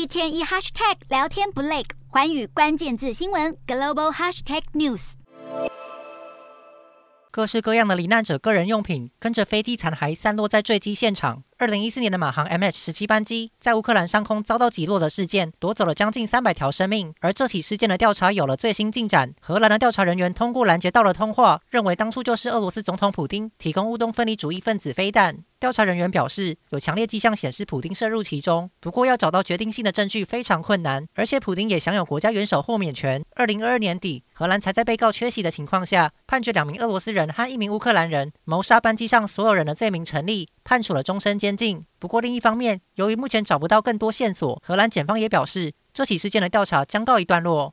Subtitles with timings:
[0.00, 5.12] 一天一 hashtag 聊天不累，环宇关键字新闻 global hashtag news。
[7.30, 11.42] 各式各样的罹难者个人用品跟着飞机残骸散落在坠机现场。
[11.60, 17.12] 二零一四年的马航 MH 十七班机在乌克兰上空遭到击落的事件，夺走了将近三百条生命。
[17.20, 25.44] 而这起事件的调查有了最新进展，荷兰的调查人员通过拦截到了通话，认为当初就是俄罗斯总统普丁提供乌东分离主义分子飞弹。
[25.60, 33.22] 调查人员表示，有强烈迹象显示普丁涉入其中，不过要找到决定性的证据非常困难，而且普丁也享有国家元首豁免权。
[33.34, 41.84] 二零二二年底，荷兰才在被告缺席的情况下，判决两名俄罗斯人和一名乌克兰人谋杀班机上所有人的罪名成立，判处了终身监监禁。
[41.98, 47.68] 不过另一方面，由于目前找不到更多线索，荷兰检方也表示，这起事件的调查将告一段落。